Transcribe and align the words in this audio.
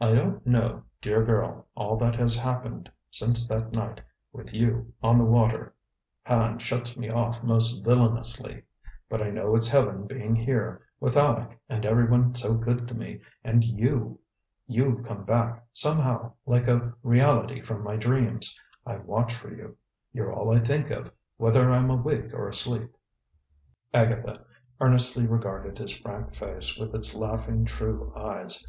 "I 0.00 0.14
don't 0.14 0.46
know, 0.46 0.84
dear 1.02 1.22
girl, 1.22 1.66
all 1.74 1.98
that 1.98 2.14
has 2.16 2.34
happened 2.34 2.90
since 3.10 3.46
that 3.48 3.74
night 3.74 4.00
with 4.32 4.54
you 4.54 4.94
on 5.02 5.18
the 5.18 5.26
water. 5.26 5.74
Hand 6.22 6.62
shuts 6.62 6.96
me 6.96 7.10
off 7.10 7.42
most 7.42 7.84
villainously. 7.84 8.62
But 9.06 9.20
I 9.20 9.28
know 9.28 9.54
it's 9.54 9.68
Heaven 9.68 10.06
being 10.06 10.34
here, 10.34 10.80
with 10.98 11.14
Aleck 11.14 11.60
and 11.68 11.84
every 11.84 12.06
one 12.08 12.34
so 12.34 12.56
good 12.56 12.88
to 12.88 12.94
me, 12.94 13.20
and 13.44 13.62
you! 13.62 14.18
You've 14.66 15.04
come 15.04 15.24
back, 15.24 15.62
somehow, 15.74 16.32
like 16.46 16.66
a 16.66 16.94
reality 17.02 17.60
from 17.60 17.82
my 17.84 17.96
dreams. 17.96 18.58
I 18.86 18.96
watch 18.96 19.34
for 19.34 19.52
you. 19.54 19.76
You're 20.10 20.32
all 20.32 20.56
I 20.56 20.58
think 20.58 20.88
of, 20.88 21.12
whether 21.36 21.70
I'm 21.70 21.90
awake 21.90 22.32
or 22.32 22.48
asleep." 22.48 22.96
Agatha 23.92 24.46
earnestly 24.80 25.26
regarded 25.26 25.76
his 25.76 25.94
frank 25.94 26.34
face, 26.34 26.78
with 26.78 26.94
its 26.94 27.14
laughing, 27.14 27.66
true 27.66 28.10
eyes. 28.16 28.66